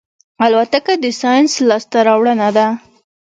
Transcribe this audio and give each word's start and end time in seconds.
الوتکه 0.45 0.93
د 1.03 1.05
ساینس 1.21 1.51
لاسته 1.69 1.99
راوړنه 2.07 2.49
ده. 2.57 2.67